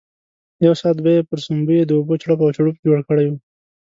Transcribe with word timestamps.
یو 0.65 0.73
ساعت 0.81 0.97
به 1.03 1.09
یې 1.15 1.21
پر 1.29 1.39
سومبۍ 1.45 1.77
د 1.85 1.91
اوبو 1.97 2.13
چړپ 2.21 2.39
او 2.43 2.53
چړوپ 2.55 2.75
جوړ 2.85 2.97
کړی 3.07 3.25
وو. 3.27 3.37